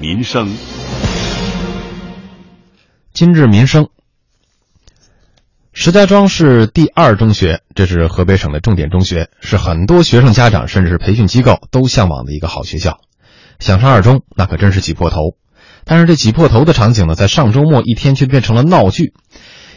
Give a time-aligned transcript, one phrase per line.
[0.00, 0.48] 民生。
[3.12, 3.88] 今日民生。
[5.72, 12.98] 石家庄市第二中学，这是河北省的重点中学，是很多学生家长甚至是培训机构都向往的一个好学校。
[13.58, 15.36] 想上二中，那可真是挤破头。
[15.84, 19.14] 但是这挤破头的场景呢，在上周末一天却变成了闹剧。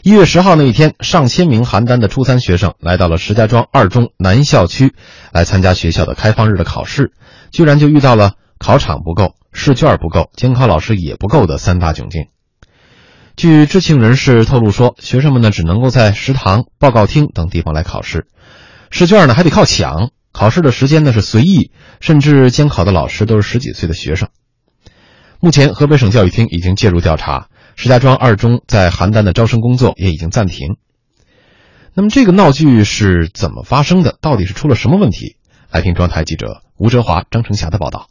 [0.03, 4.93] 一月十号那一天，上千名邯郸的初三学生来到了石家庄二中南校区，
[5.31, 7.11] 来参加学校的开放日的考试，
[7.51, 12.27] 居然就遇到了考场不够、试卷不够、监考老师也不够的三大窘境。
[13.35, 18.27] 据知情人士透露说，学生们呢只能够在食堂、报告厅等地方来考试，
[18.91, 24.29] 试卷呢还得靠抢，考试的时间呢是随意，甚至监考的老师都是十几岁的学生。
[25.39, 30.77] 目前，河北省教育厅已经介入调查，石家庄二中在邯郸的招生工作也已经暂停。
[31.95, 34.19] 那么，这个闹剧是怎么发生的？
[34.21, 35.35] 到底是出了什么问题？
[35.71, 38.07] 来听中央台记者吴哲华、张成霞的报道。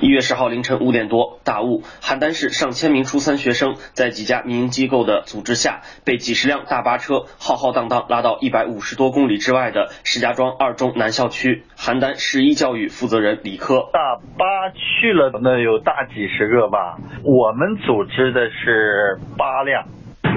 [0.00, 11.62] 一月十号凌晨五点多，大雾，邯郸市上千名初三学生在几家民营机构的组织下，被几十辆大巴车浩浩荡荡拉到一百五十多公里之外的石家庄二中南校区。
[11.76, 16.98] 邯郸市一教育负责人李科，大巴去了，那有大几十个吧。
[17.24, 19.86] 我们组织的是八辆，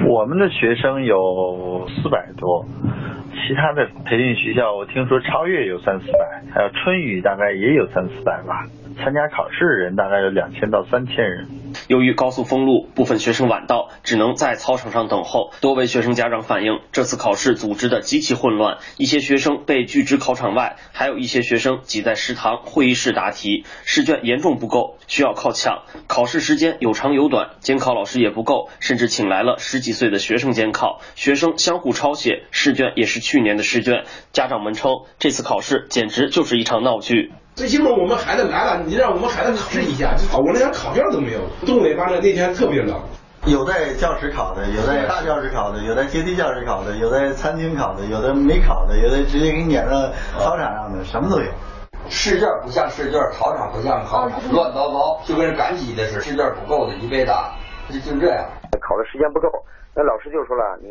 [0.08, 2.64] 我们的学生有四百多。
[3.32, 8.66] 其他的培训学校，我听说超越有三四百，还有春雨大概也有三四百吧。
[9.02, 11.48] 参加考试的人大概有两千到三千人。
[11.88, 15.52] 由于高速封路，部分学生晚到，只能在操场上等候。
[15.60, 25.82] 多位学生家长反映，这次考试组织的极其混乱，一些学生被拒之考场外，还有一些学生挤在食堂、会议室答题，试卷严重不够，需要靠抢。
[26.06, 34.04] 考试时间有长有短，监考老师也不够，甚至请来了十几岁的学生监考，学生相互抄写，试卷也是去年的试卷。
[34.32, 37.32] 家长们称，这次考试简直就是一场闹剧。
[37.60, 40.24] 最起码我们孩子来了，你让我们孩子考试一下就。
[40.40, 41.40] 我连考卷都没有。
[41.66, 42.98] 东北反正那天特别冷，
[43.44, 51.52] 有在教室考的，有在大教室考的，有在阶梯教室考的，有在餐厅考的，有的没考的，有的直接给你撵到操场上的，什么都有。
[52.08, 56.20] 试卷不像试卷，考场不像考场，乱糟糟，就跟赶集的似的。
[56.22, 57.52] 试卷不够的一被打，
[57.90, 58.42] 就就这样。
[58.80, 59.52] 考的时间不够，
[59.94, 60.88] 那老师就说了，你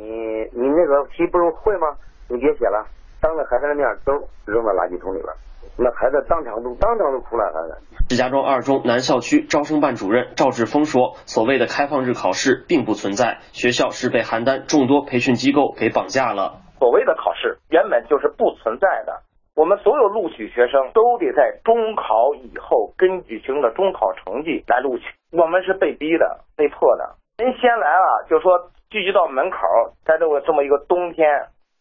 [0.53, 1.97] 你那个题不是会吗？
[2.29, 2.85] 你别写了，
[3.21, 4.13] 当着孩子的面都
[4.45, 5.33] 扔到垃圾桶里了。
[5.77, 7.77] 那孩子当场都当场都哭了，孩子。
[8.09, 16.59] 石家庄二中南校区招生办主任赵志峰说：“所谓的开放日考试并不存在，学校是被邯郸众多培训机构给绑架了。
[16.79, 19.21] 所谓的考试原本就是不存在的，
[19.55, 27.15] 我们所有录取学生都得在中考以后根据学生的中考成绩来录取，我们是被逼的、被迫的。
[27.37, 29.57] 人先来了，就说聚集到门口，
[30.03, 31.27] 在这个这么一个冬天，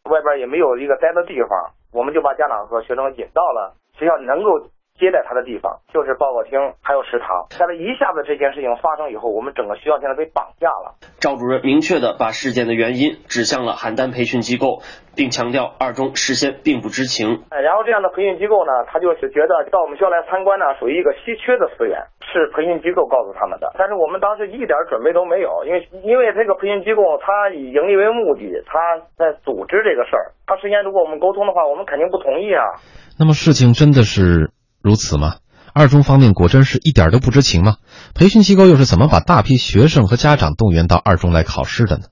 [0.08, 4.60] 外边也没有一个待的地方。”我们就把家长和学生引到了学校能够
[4.98, 7.46] 接待他的地方，就是报告厅还有食堂。
[7.58, 10.98] 但是一下子这件事情发生以后，我们整个学校现在被绑架了。
[11.20, 14.82] 赵主任明确的把事件的原因指向了邯郸培训机构，
[15.14, 17.46] 并强调二中事先并不知情。
[17.50, 23.70] 然后这样的培训机构呢，他就是觉得到我们学校来参观呢，属于一个稀缺的资源，是培训机构告诉他们的。
[23.78, 30.34] 但是我们当时一点准备都没有，因为因为这个培训机构他以盈利为目的，他在组织这个事儿。
[30.46, 32.80] 他事先如果我们沟通的话，我们肯定不同意啊。
[33.18, 34.50] 那么事情真的是
[34.88, 35.36] 如此吗？
[35.74, 37.76] 二中方面果真是一点都不知情吗？
[38.14, 42.04] 培训机构又是怎么把大批学生和家长动员到二中来考试的呢？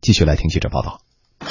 [0.00, 1.00] 继续来听记者报道。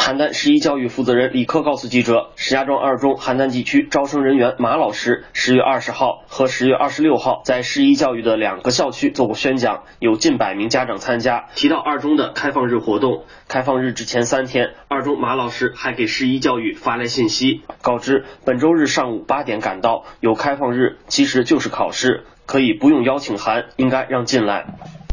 [0.09, 11.45] 邯郸十一教育负责人李科告诉记者，石家庄二中邯郸地区招生人员马老师十月二十号和十月二十六号在十一教育的两个校区做过宣讲，有近百名家长参加。
[11.53, 24.65] 提到二中的开放日活动，开放日之前三天，二中马老师还给十一教育发来信息，告知本周日上午八点赶到，有开放日其实就是考试，可以不用邀请函，应该让进来。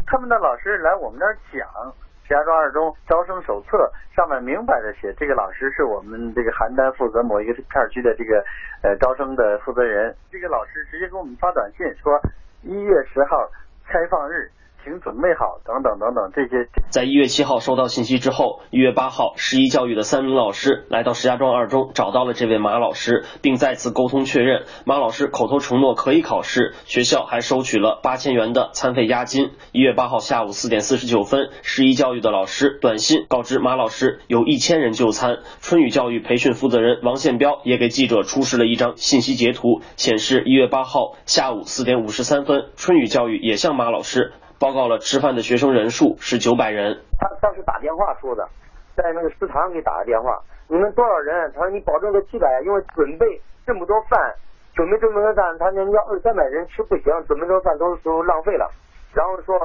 [0.07, 1.93] 他们的老师来我们这儿讲。
[2.27, 8.43] 石家庄二中招生手册上面明摆着写，这个老师是我们这个邯郸负责某一个片区的这个
[8.83, 10.13] 呃招生的负责人。
[10.29, 12.19] 这个老师直接给我们发短信说，
[12.63, 13.49] 一月十号
[13.87, 14.51] 开放日。
[14.87, 16.69] 请准备好，等等等等这些。
[16.89, 24.63] 在一月七号收到信息之后，一月八号，十一教育的三名老师来到石家庄二中，找到了这位马老师，并再次沟通确认。
[24.85, 29.51] 马老师口头承诺可以考试，学校还收取了八千元的餐费押金。
[29.73, 35.39] 一月八号下午四点四十九分，十一教育的老师短信告知马老师有一千人就餐。
[35.59, 44.31] 春雨教育培训负责人王宪彪也给记者出示了一张信息截图，显示一月八号下午四点五十三分，春雨教育也向马老师。
[44.59, 46.99] 报告了吃饭的学生人数是九百人。
[47.19, 48.47] 他当时打电话说的，
[48.95, 51.51] 在那个食堂给打的电话，你们多少人？
[51.53, 54.33] 他说你保证个七百，因为准备这么多饭，
[54.73, 58.71] 准备这么多饭，他说你要二三百人吃不行，准备这么多饭都都浪费了。
[59.17, 59.55] 然后说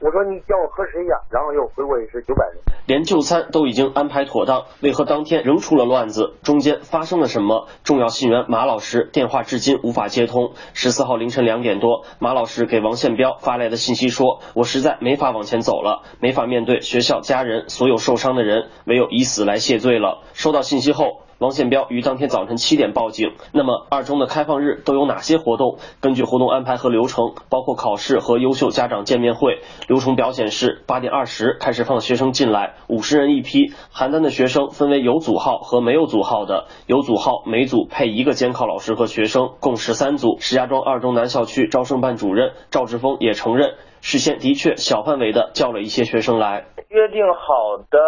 [0.00, 2.56] 我说你叫我核实一下，然后又回过是九百人。
[2.86, 6.34] 连就餐都已经安排妥当，为何当天仍出了乱子？
[6.42, 7.68] 中间发生了什么？
[7.84, 10.54] 重要信源马老师电话至今无法接通。
[10.72, 21.20] 十四号凌晨两点多，马老师给王宪彪发来的信息说：“我实在没法往前走了，没法面对学校、家人、所有受伤的人，唯有以死来谢罪了。”收到信息后。
[21.38, 23.34] 王宪彪于当天早晨七点报警。
[23.52, 25.78] 那么二中的开放日都有哪些活动？
[26.00, 33.72] 根据活动安排和流程，包括考试和优秀家长见面会，流程表显示，八点二十开始放学生进来，五十人一批。
[33.94, 40.38] 邯郸的学生分为有组号和没有组号的，有组号每组配一个监考老师和学生，共十三组。
[40.40, 46.66] 石家庄二中南校区招生办主任赵志峰也承认，事先的确小范围的叫了一些学生来。
[46.88, 47.98] 约定好的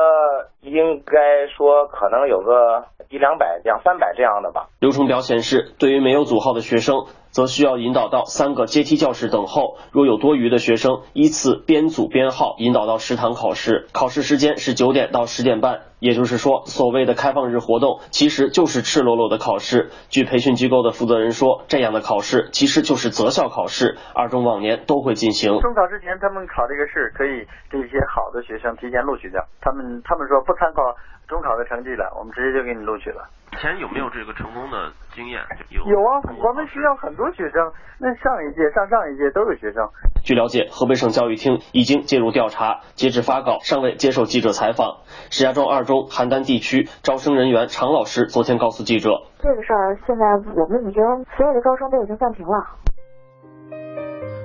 [0.62, 2.84] 应该说可能有个。
[3.12, 4.68] 一两百、两三百这样的吧。
[4.78, 9.78] 流程表显示，对于没有组号的学生，则需要引导到三个阶梯教室等候。
[9.90, 13.88] 若有多余的学生，依次编组编号引导到食堂考试。
[13.92, 15.80] 考试时间是九点到十点半。
[16.00, 19.90] 也就是说，所谓的开放日活动，其实就是赤裸裸的考试。
[20.08, 23.96] 据培训机构的负责人说，这样的考试其实就是择校考试。
[24.14, 25.52] 二中往年都会进行。
[25.60, 29.44] 中考之前，他们考这个试，可以给一些好的学生提前录取掉。
[29.60, 30.82] 他们他们说不参考。
[31.30, 33.22] 中考的成绩了，我们直接就给你录取了。
[33.52, 35.40] 以前有没有这个成功的经验？
[35.70, 39.86] 有有啊，我们学校很多学生，那上一届、上上一届都有学生。
[40.24, 45.02] 据了解，河北省教育厅已经介入调查，截至发稿尚未接受记者采访。
[45.30, 50.24] 石家庄二中邯郸地区招生人员常老师昨天告诉记者，这个事儿现在
[50.54, 51.02] 我们已经
[51.36, 52.66] 所有的招生都已经暂停了。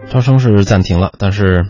[0.08, 1.66] 招生是暂停了，但是。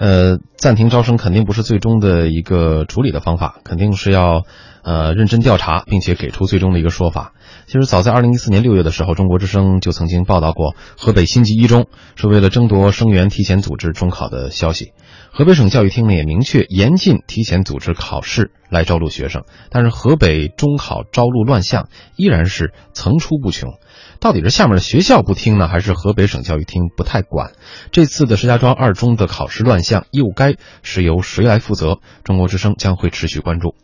[0.00, 4.44] 呃，暂停招生肯定不是最终的一个处理的方法，肯定是要
[4.82, 7.34] 呃认真调查，并且给出最终的一个说法。
[7.66, 11.86] 其实早在二零一四年六月的时候，中国之声就曾经报道过河北辛集一中
[12.16, 14.94] 是为了争夺生源提前组织中考的消息。
[15.30, 23.74] 河北省教育厅呢也明确严禁提前组织考试来招录学生，但是河北中考招录乱象依然是层出不穷。
[24.20, 27.52] 到底是下面的学校不听呢，还是河北省教育厅不太管？
[27.90, 32.00] 这次的石家庄二中的考试乱象又该是由谁来负责？
[32.22, 33.74] 中国之声将会持续关注。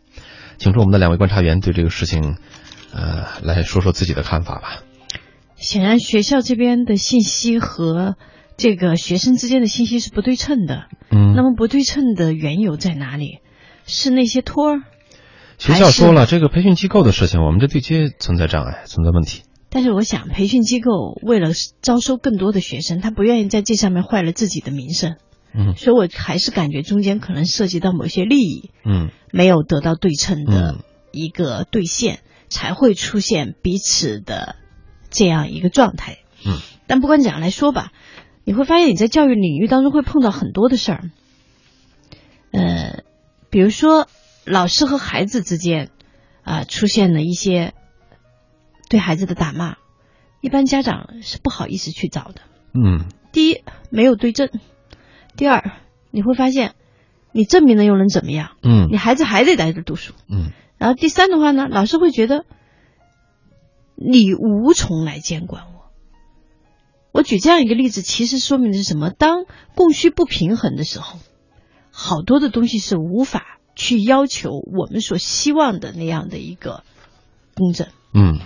[0.57, 2.37] 请出我们的两位观察员对这个事情，
[2.93, 4.83] 呃，来说说自己的看法吧。
[5.55, 8.15] 显然，学校这边的信息和
[8.57, 10.85] 这个学生之间的信息是不对称的。
[11.09, 11.33] 嗯。
[11.35, 13.39] 那么不对称的缘由在哪里？
[13.87, 14.81] 是那些托儿？
[15.57, 19.41] 学校说了，这个培训机构的事情，我们这对接存在障碍，存在问题。
[19.69, 21.49] 但是我想，培训机构为了
[21.81, 25.17] 招收更多的学生，他不愿意在这上面坏了自己的名声。
[25.53, 28.71] 嗯，所以我还是感觉中间可能涉及到某些利益。
[28.85, 34.55] 嗯，没有得到对称的一个兑现，才会出现彼此的
[35.09, 36.19] 这样一个状态。
[36.45, 37.91] 嗯，但不管怎样来说吧，
[38.45, 41.11] 你会发现你在教育领域当中会碰到很多的事儿。
[42.51, 43.03] 呃，
[43.49, 44.07] 比如说
[44.45, 45.89] 老师和孩子之间
[46.43, 47.73] 啊出现了一些。
[48.89, 49.77] 对孩子的打骂，
[50.41, 52.41] 一般家长是不好意思去找的。
[52.73, 54.49] 嗯，第一没有对症，
[55.35, 55.71] 第二
[56.11, 56.75] 你会发现，
[57.31, 58.51] 你证明了又能怎么样？
[58.63, 60.13] 嗯，你孩子还得在这读书。
[60.29, 62.45] 嗯，然后第三的话呢，老师会觉得
[63.95, 65.91] 你无从来监管我。
[67.11, 69.09] 我举这样一个例子，其实说明的是什么？
[69.09, 71.19] 当供需不平衡的时候，
[71.91, 76.83] 好多的东西是无法去要求我们所希望的那样的一个
[77.55, 77.87] 公正。
[78.13, 78.39] 嗯。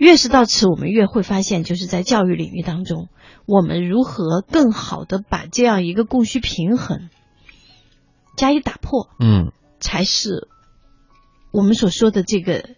[0.00, 3.10] 越是到此，我们越会发现，就是在教育领域当中，
[3.44, 7.10] 我们如何更好的把这样一个供需平衡
[8.34, 10.48] 加以打破，嗯，才是
[11.52, 12.70] 我们所说的这个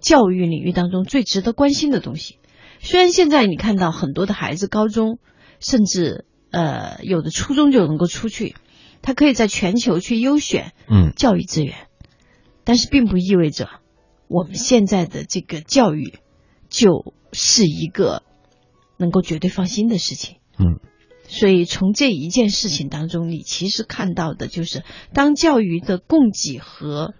[0.00, 2.38] 教育领域当中最值得关心的东西。
[2.80, 5.18] 虽然现在你看到很多的孩子，高中
[5.58, 8.56] 甚至呃有的初中就能够出去，
[9.02, 11.74] 他可以在全球去优选，嗯，教育资源，
[12.64, 13.68] 但是并不意味着
[14.28, 16.14] 我们现在的这个教育。
[16.70, 18.22] 就是一个
[18.96, 20.36] 能够绝对放心的事情。
[20.58, 20.80] 嗯，
[21.28, 27.12] 所以从这一件事情当中，你其实看到的就是，当教育的供给和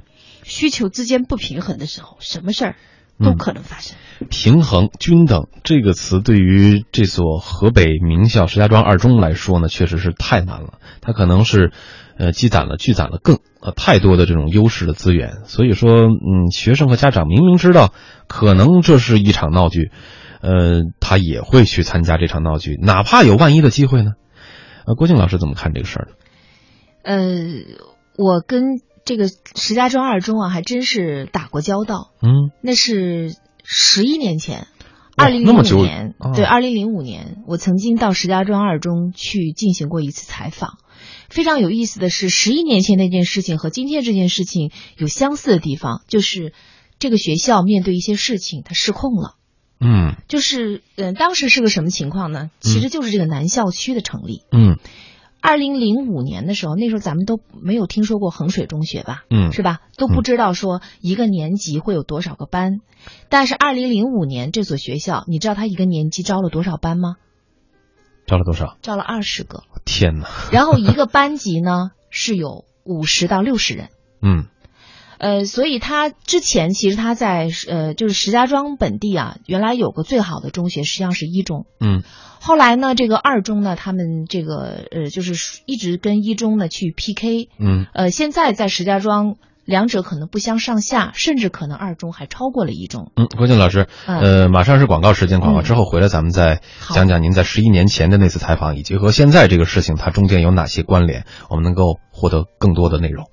[0.45, 2.77] 需求之间不平衡的时候，什么事儿
[3.19, 3.97] 都可能发生。
[4.31, 10.79] 平衡、均等这个词，对于这所河北名校石家庄二中来说呢，确实是太难了。
[11.01, 11.73] 它可能是。
[12.21, 17.95] 呃，积攒了聚攒了更呃太多的这种优势的资源，所以说，嗯，学生和家长明明知道
[18.29, 19.91] 可能这是一场闹剧，
[20.43, 24.11] 呃，他也会去参加这场闹剧，哪怕有万一的机会呢？
[24.87, 26.15] 呃，郭靖老师怎么看这个事儿呢？
[27.05, 27.17] 呃，
[28.19, 32.11] 我跟这个石家庄二中啊，还真是打过交道。
[32.21, 33.35] 嗯，那是
[33.65, 34.67] 十一年前，
[35.17, 40.77] 二零零五年，啊对，二零零五年，我曾经到石家庄二中去进行过一次采访。
[41.31, 46.53] 非常有意思的是，十一年前那件事情和今天这件事情有相似的地方，就是
[46.99, 49.37] 这个学校面对一些事情，它失控了。
[49.83, 52.51] 嗯就是，嗯、当时是个什么情况呢？
[52.61, 54.43] 其实就是这个南校区的成立。
[54.53, 54.77] 嗯
[55.41, 59.23] 二零零五年的时候，那时候咱们都没有听说过衡水中学吧？
[59.31, 59.81] 嗯是吧？
[59.97, 62.81] 都不知道说一个年级会有多少个班。
[63.31, 67.17] 但是二零零五年这所学校，你知道它一个年级招了多少班吗？
[68.31, 68.77] 招了多少？
[68.81, 70.29] 招了二十个，天哪！
[70.53, 73.89] 然后一个班级呢 是有五十到六十人。
[74.23, 74.47] 嗯
[75.19, 81.67] 呃，所以他之前其实他在呃，就是石家庄本地啊，原来有个最好的中学，实际上是一中。
[81.81, 82.03] 嗯
[82.41, 87.51] 后来呢，这个二中呢，他们这个呃，就是一直跟一中呢去 PK。
[87.59, 93.13] 嗯呃，现在在石家庄，两者可能不相上下，甚至可能二中还超过了一中。
[93.17, 96.61] 嗯，郭靖老师，嗯呃，马上是广告时间，广告之后回来咱们再
[96.95, 103.27] 讲讲您在十一年前的那次采访，以及和现在这个事情它中间有哪些关联，我们能够获得更多的内容。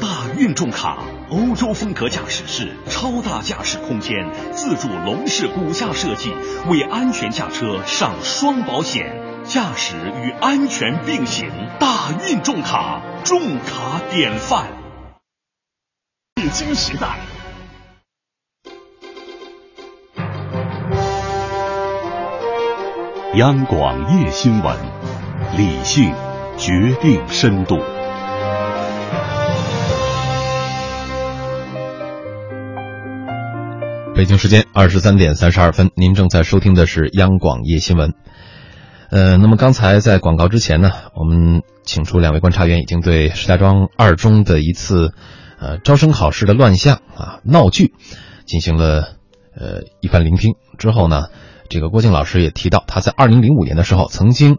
[0.00, 0.98] 大运重卡，
[1.30, 6.32] 欧洲风格驾驶室，超大驾驶空间，自主龙式骨架设计，
[6.68, 9.06] 为安全驾车上双保险，
[9.48, 11.50] 驾驶与安全并行。
[11.80, 14.68] 大运重卡，重卡典范。
[16.34, 17.18] 北京时代。
[23.36, 24.76] 央广夜新闻，
[25.56, 26.12] 理性
[26.58, 27.78] 决定深度。
[34.14, 38.12] 北京时间二十三点三十二分，您正在收听的是央广夜新闻。
[39.10, 45.14] 呃，那么刚才在广告之前呢，我们请出两位观察员，已经对石家庄二中的一次
[45.58, 47.94] 呃招生考试的乱象啊闹剧
[48.44, 49.16] 进行了
[49.56, 50.56] 呃一番聆听。
[50.76, 51.28] 之后呢，
[51.70, 54.58] 这个郭靖老师也提到，他在二零零五年的时候曾经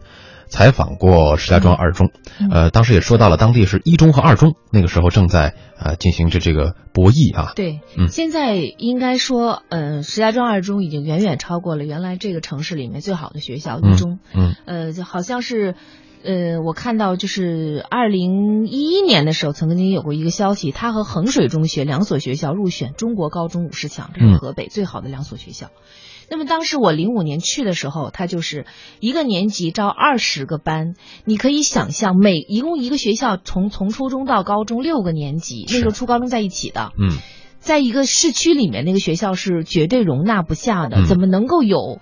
[0.49, 2.09] 采访过石家庄二中，
[2.51, 7.53] 呃，当时也说到了当地是一中和二中，那个时候正在呃进行着这个博弈啊。
[7.55, 14.19] 对，嗯现在应该说，呃、石家庄二中已经远远超过了原来这个城市里面最好的学校嗯一中。
[14.33, 15.75] 嗯呃，就好像是，
[16.23, 25.67] 呃，我看到就是二零一一年的时候，曾经有过一个消息，它和衡水中学两所学校入选中国高中五十强，这是嗯河北最好的两所学校。
[26.29, 28.65] 那么当时我零五年去的时候，他就是
[28.99, 30.93] 一个年级招二十个班，
[31.25, 37.17] 你可以想象每一共一个学校从从初中到高中六个年级，那时候初高中在一起的，嗯
[37.59, 41.99] 在一个市区里面，那个学校是绝对容纳不下的，嗯怎么能够有？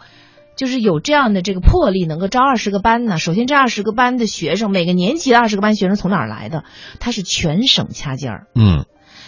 [0.55, 3.19] 就是有这样的这个魄力，能够招二十个班呢？
[3.19, 6.63] 首先，这二十个班的学生，每个年级的二十个班学生从哪儿来的？
[6.99, 8.47] 他是全省掐尖儿。
[8.55, 8.85] 嗯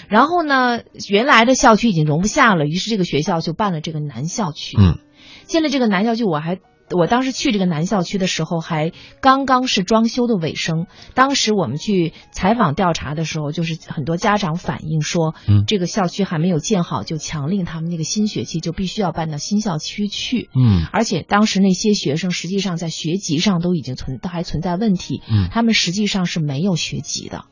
[0.10, 4.76] 然后呢，原来的校区已经容不下了，于是这个学校就办了这个南校区。
[4.78, 4.98] 嗯，
[5.46, 6.58] 建了这个南校区，我还
[6.92, 10.88] 我当时去这个南校区的时候，还刚刚是装修的尾声。
[11.14, 20.50] 当时我们去采访调查的时候，就是很多家长反映说，嗯这个校区还没有建好，就强令他们那个新学期就必须要搬到新校区去。
[20.56, 27.46] 嗯而且当时那些学生实际上在学籍上都已经存都还存在问题，嗯他们实际上是没有学籍的。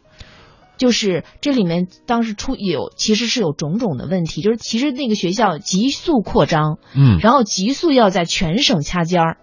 [0.77, 7.19] 就是这里面当时出有其实是有种种的问题，就是其实那个学校急速扩张，嗯。
[7.19, 9.37] 然后急速要在全省掐尖儿，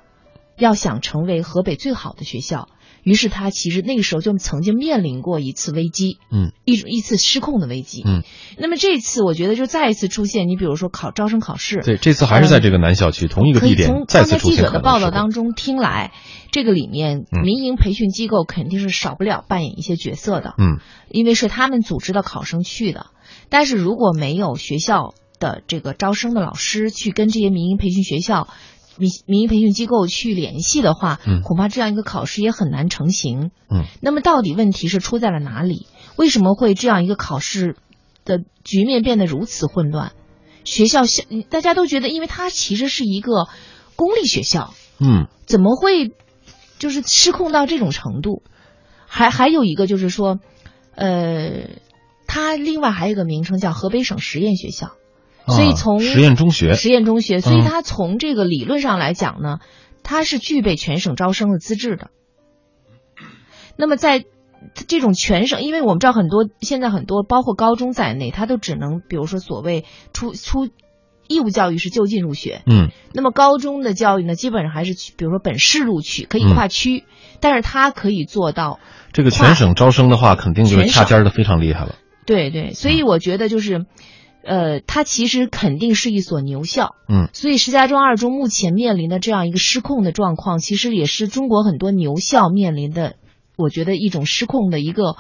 [0.56, 2.68] 要想成为河北最好的学校，
[3.04, 6.50] 于是他其实那个时候就曾经面临过一次危机，嗯。
[6.64, 8.02] 一一次失控的危机。
[8.04, 8.23] 嗯，
[8.58, 16.12] 那么这次我觉得就再一次出现，你比如说考招生考试，对，这次还是在这个南校区、同一个地点从再次出刚才记者的报道当中听来，
[16.50, 17.42] 这个里面嗯。
[17.44, 20.78] 民营培训机构肯定是少不了扮演一些角色的，嗯。
[21.11, 23.06] 因为是他们组织的考生去的。
[23.50, 28.49] 但是如果没有学校的这个招生的老师去跟这些民营培训学校、
[28.96, 33.50] 民民营培训机构去联系的话，嗯恐怕这样一个考试也很难成型。
[33.70, 35.86] 嗯，那么到底问题是出在了哪里？
[36.16, 37.76] 为什么会这样一个考试
[38.24, 40.12] 的局面变得如此混乱？
[40.64, 43.48] 学校校大家都觉得，因为它其实是一个
[43.96, 46.12] 公立学校，嗯怎么会
[46.78, 48.42] 就是失控到这种程度？
[49.06, 50.40] 还还有一个就是说，
[50.94, 51.68] 呃，
[52.26, 54.92] 它另外还有一个名称叫河北省实验学校，
[55.46, 56.74] 所以啊从实验中学。
[56.74, 57.64] 实验中学，所以嗯。
[57.64, 59.58] 它从这个理论上来讲呢，
[60.02, 62.10] 他是具备全省招生的资质的。
[63.76, 64.24] 那么在
[64.88, 70.68] 这种全省，因为我们知道很多现在很多包括高中在内，他都只能比如说所谓初初
[71.26, 72.90] 义务教育是就近入学，嗯。
[73.12, 76.54] 那么高中的教育呢，基本上还是去比如说本市录取，可以嗯。
[76.54, 77.04] 跨区，
[77.40, 78.78] 但是他可以做到
[79.12, 81.96] 这个全省招生的话，肯定就是掐尖儿的非常厉害了。
[82.26, 83.84] 对对，所以我觉得就是，
[84.44, 93.16] 呃，它其实肯定是一所牛校，嗯，所以石家庄二中目前面临的这样一个失控的状况，其实也是中国很多牛校面临的，
[93.56, 95.16] 我觉得一种失控的一个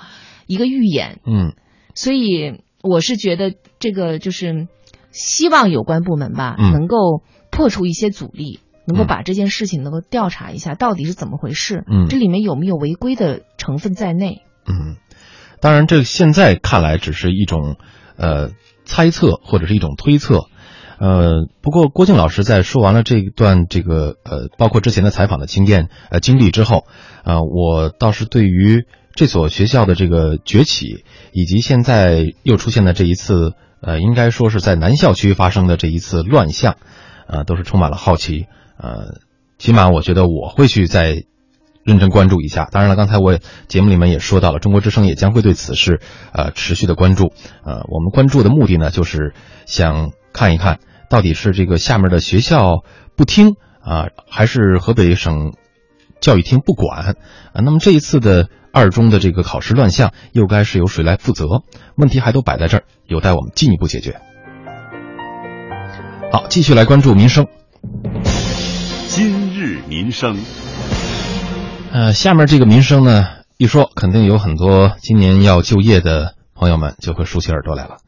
[0.46, 1.54] 一个预演，嗯，
[1.94, 4.68] 所以我是觉得这个就是
[5.10, 6.72] 希望有关部门吧，嗯。
[6.72, 8.60] 能够破除一些阻力。
[8.86, 11.84] 能够把这件事情能够调查一下，到底是怎么回事？
[11.90, 12.06] 嗯。
[12.10, 14.42] 这里面有没有违规的成分在内？
[14.66, 14.96] 嗯，
[15.62, 17.78] 当然，这现在看来只是一种
[18.18, 18.50] 呃
[18.84, 20.46] 猜测或者是一种推测。
[20.96, 26.84] 呃，不过郭靖老师在说完了这一段这个呃，包括之前的采访的经验呃经历之后，
[27.24, 36.76] 呃，我倒是对于这所学校的这个崛起，以及现在又出现的这一次呃，应该说是在南校区发生的这一次乱象，
[37.26, 38.46] 呃，都是充满了好奇。
[38.78, 39.20] 呃，
[39.58, 41.24] 起码我觉得我会去在
[41.84, 42.68] 认真关注一下。
[42.72, 43.38] 当然了，刚才我
[43.68, 46.00] 节目里面也说到了，中国之声也将会对此事
[46.32, 47.32] 呃持续的关注。
[47.64, 49.34] 呃，我们关注的目的呢，就是
[49.66, 52.82] 想看一看到底是这个下面的学校
[53.16, 55.52] 不听啊、还是河北省
[56.18, 57.14] 教育厅不管
[57.52, 57.60] 啊？
[57.62, 61.62] 那么这一次的二中的这个考试乱象，又该是由谁来负责？
[61.96, 64.20] 问题还都摆在这儿，有待我们进一步解决。
[66.32, 67.46] 好，继续来关注民生。
[69.06, 70.38] 今日民生，
[71.94, 73.24] 呃，下面这个民生呢，
[73.56, 77.98] 一说肯定有很多今年要就业的朋友们就会竖起耳朵来了。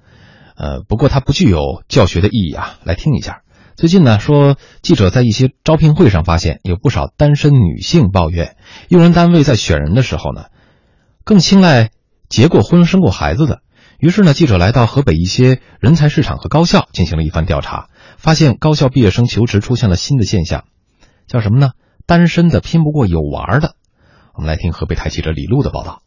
[0.56, 3.42] 呃，不过它不具有教学的意义啊，来听一下。
[3.76, 8.56] 最近呢，说记者在一些招聘会上发现，有不少单身女性抱怨，
[8.88, 10.46] 用人单位在选人的时候呢，
[11.22, 11.90] 更青睐
[12.28, 13.60] 结过婚、生过孩子的。
[14.00, 20.64] 于是呢，记者来到河北一些人才市场和高校进行了一番调查，发现高校毕业生求职出现了新的现象，
[21.28, 21.70] 叫什么呢？
[22.06, 23.74] 单身的拼不过有玩的。
[24.32, 26.02] 我们来听河北台记者李璐的报道。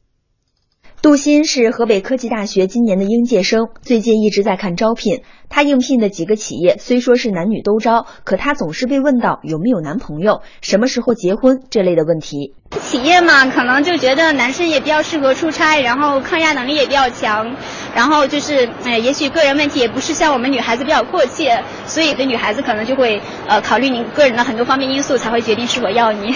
[1.01, 5.21] 杜鑫是河北科技大学今年的应届生，最近一直在看招聘。
[5.47, 12.53] 他应聘的几个企业虽说是男女都招，可他总是被问到有没有男朋友、什么时候结婚这类的问题。
[12.81, 17.55] 企业嘛，可能就觉得男生也比较适合出差，然后抗压能力也比较强，
[17.95, 26.35] 然后就是，呃，也许个人问题也不是像我们女孩子比较迫切，所以对女孩子可能就会呃考虑你个人的很多方面因素，才会决定是否要你。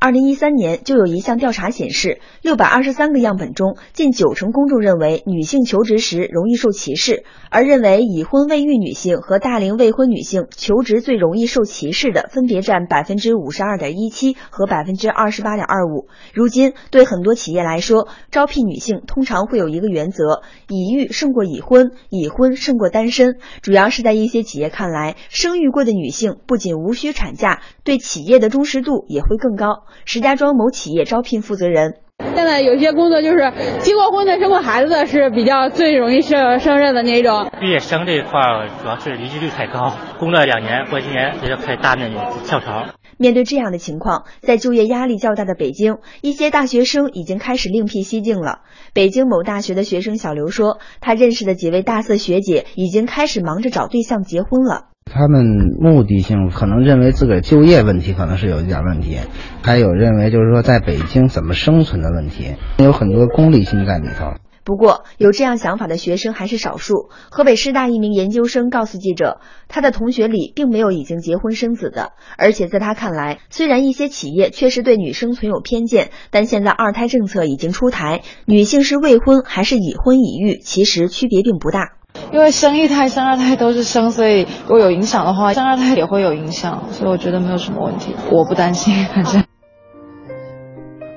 [0.00, 16.08] 二零一三年就有一项调查显示，六百二十三个样本中，近九成公众认为女性求职时容易受歧视，而认为已婚未育女性和大龄未婚女性求职最容易受歧视的，分别占百分之五十二点一七和百分之二十八点二五。
[16.32, 23.36] 如今，对很多企业来说，招聘女性通常会有一个原则：已育胜过已婚，已婚胜过单身。
[23.60, 29.84] 主要是在一些企业看来，生育过的女性不仅无需产假，对企业的忠实度也会更高。
[30.04, 31.96] 石家庄某企业招聘负责人。
[32.34, 37.50] 现在有些工作就是结过婚的、生过孩子的是比较最容易胜胜任的那种。
[37.60, 42.86] 毕业生这一块儿主要是离职率太高，工作两年或一年也就开始大面积跳槽。
[43.16, 48.60] 面对这样的情况，在就业压力较大的北京，一些大学生已经开始另辟蹊径了。
[48.92, 54.89] 北京某大学的学生小刘说，他认识的几位大四学姐已经开始忙着找对象结婚了。
[55.12, 55.44] 他们
[55.80, 59.18] 目的性可能认为自个儿就业问题可能是有一点问题，
[59.62, 64.34] 还有认为就是说在北京怎么生存的问题，有很多功利性在里头。
[64.62, 67.08] 不过，有这样想法的学生还是少数。
[67.30, 81.99] 河北师大一名研究生告诉记者，他的同学里并没有已经结婚生子的，而且在他看来，虽然一些企业确实对女生存有偏见，但现在二胎政策已经出台，女性是未婚还是已婚已育，其实区别并不大。
[82.32, 89.44] 因为生一胎、生二胎都是生，所以如果有影响的话，生二胎也会有影响，所以我觉得没有什么问题，我不担心，反正。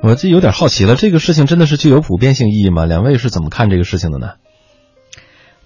[0.01, 2.85] 我就有点好奇了，这个事情真的是具有普遍性意义吗？
[2.85, 4.33] 两位是怎么看这个事情的呢？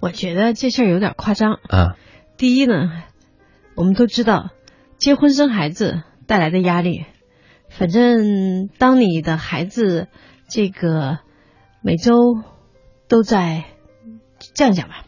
[0.00, 1.96] 我觉得这事儿有点夸张啊。
[2.36, 2.74] 第一呢，
[3.74, 4.50] 我们都知道
[4.96, 7.04] 结婚生孩子带来的压力，
[7.68, 10.06] 反正当你的孩子
[10.48, 11.18] 这个
[11.82, 12.14] 每周
[13.08, 13.64] 都在
[14.54, 15.02] 这样讲吧。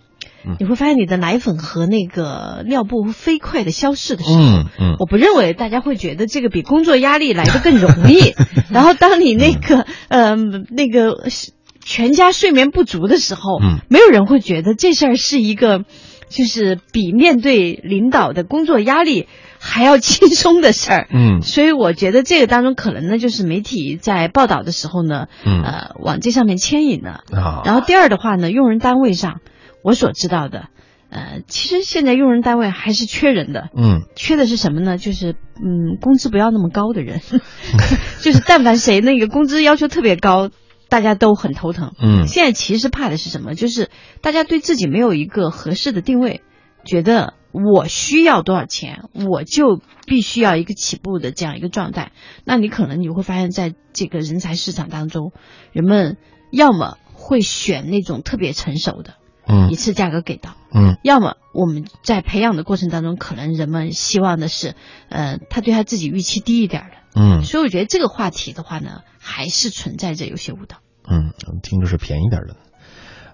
[0.59, 8.35] 你会发现你的奶粉和那个尿布飞快的消逝的时候，嗯嗯，我不认为大家会觉得这个比工作压力来的更容易。
[8.73, 11.29] 然后当你那个呃那个
[11.85, 15.85] 全家睡眠不足的时候，嗯，没有人会觉得这事儿是一个
[16.29, 19.27] 就是比面对领导的工作压力
[19.59, 21.09] 还要轻松的事儿。
[21.13, 27.25] 嗯，所以我觉得这个当中可能呢，就是媒体在报道的时候呢，嗯呃，往这上面牵引了。
[27.33, 29.41] 啊，然后第二的话呢，用人单位上。
[29.83, 30.69] 我所知道的，
[31.11, 34.97] 呃，其实现在用人单位还是缺人的，嗯，缺的是什么呢？
[34.99, 37.21] 就是嗯，工资不要那么高的人，
[38.21, 40.51] 就是但凡谁那个工资要求特别高，
[40.89, 41.93] 大家都很头疼。
[42.01, 43.55] 嗯现在其实怕的是什么？
[43.55, 43.91] 就是
[44.23, 46.43] 大家对自己没有一个合适的定位，
[46.85, 52.13] 觉得我需要多少钱，我就必须要一个起步的这样一个状态。
[52.45, 55.33] 那你可能你会发现在这个人才市场当中，
[55.73, 56.17] 人们
[56.53, 59.15] 要么会选那种特别成熟的，
[59.51, 60.55] 嗯一次价格给到。
[60.73, 64.75] 嗯要么我们在培养的过程当中，可能人们希望的是，
[65.09, 66.97] 呃，他对他自己预期低一点儿的。
[67.17, 70.77] 嗯所以我觉得这个话题的话呢，还是存在着有些误导。
[71.09, 71.33] 嗯，
[71.63, 72.57] 听着是便宜点的。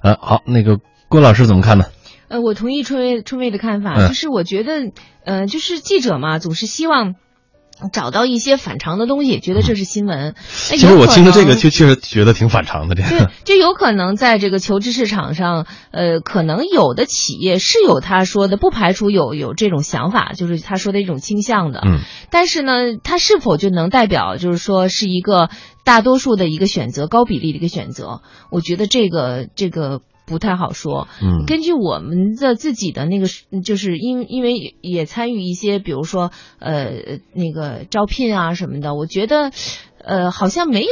[0.03, 1.85] 呃，好，那个郭老师怎么看呢？
[2.29, 4.93] 呃，我同意春薇春薇的看法，嗯就是我觉得，
[5.25, 7.15] 呃，就是记者嘛，总是希望
[7.93, 10.35] 找到一些反常的东西，觉得这是新闻。
[10.47, 21.81] 其其实我听着这个确确实觉得挺反常的，这对个。，就有可能在这个求职市场上，呃，可能有的企业是有他说的，不排除有有这种想法，就是他说的一种倾向的。
[21.85, 22.01] 嗯。
[22.31, 25.51] 但是呢，他是否就能代表，就是说是一个
[25.85, 28.23] 大多数的一个选择，高比例的一个选择？
[28.51, 31.09] 我觉得这个这个不太好说。
[31.23, 33.27] 嗯根据我们的自己的那个，
[33.63, 39.51] 就是因因为也参与一些，比如说呃那个招聘啊什么的，我觉得。
[40.07, 40.89] 呃，好像没有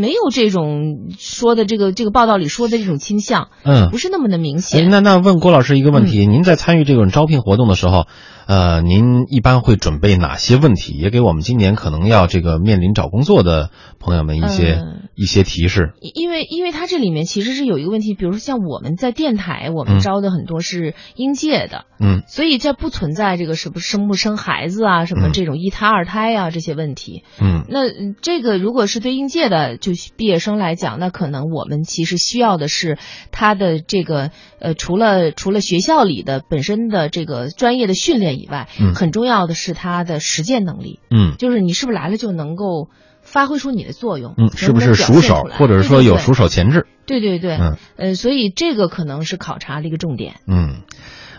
[0.00, 4.88] 没有这种说的这个这个报道里说的这种倾向，嗯不是那么的明哎，显。
[4.90, 8.06] 那那问郭老师一个问嗯题：您在参与这种招聘活动的时候，
[8.46, 10.94] 呃，您一般会准备哪些问题？
[10.96, 13.68] 也给我们今年可能要这个面临找工作的
[14.00, 15.94] 朋友们一些、嗯一些提示。
[16.00, 27.24] 因为因为它这里面其实是有一个问题，比如说像我们在电台，我嗯们招的很多是应届的，嗯所以这不存在这个什么生不生孩子啊，什么嗯这种一胎二胎啊这些问题。
[27.42, 32.96] 嗯那嗯这个如果是对应届的就毕业生来讲，那可能我们其实需要的是
[33.32, 41.00] 他的这个呃，除了除了学校里的本身的这个专业的训练以外，嗯很重要的是他的实践能力。
[41.10, 42.90] 嗯就是你是不是来了就能够
[43.22, 44.34] 发挥出你的作用？
[44.38, 46.32] 嗯，是不是熟手，或者是说有熟？
[46.32, 46.86] 手潜质？
[47.06, 50.36] 对对对，对对嗯呃，所以这个可能是考察的一个重点。
[50.46, 50.82] 嗯，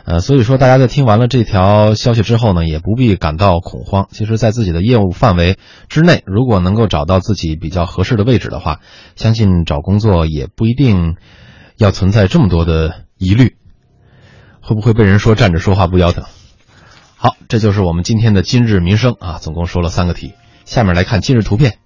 [0.06, 4.08] 呃，所以说大家在听完了这条消息之后呢，也不必感到恐慌。
[4.12, 5.58] 其实，在自己的业务范围
[5.88, 8.80] 之内，如果能够找到自己比较合适的位置的话，
[9.16, 11.16] 相信找工作也不一定
[11.78, 13.56] 要存在这么多的疑虑。
[14.62, 16.24] 会不会被人说站着说话不腰疼？
[17.16, 20.34] 好，这就是我们今天的今日民生啊，总共说了三个题。
[20.66, 21.78] 下面来看今日图片。